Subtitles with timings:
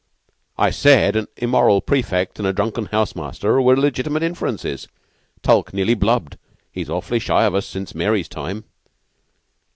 [0.57, 4.87] I said an immoral prefect an' a drunken house master were legitimate inferences.
[5.43, 6.39] Tulke nearly blubbed.
[6.71, 8.63] He's awfully shy of us since Mary's time."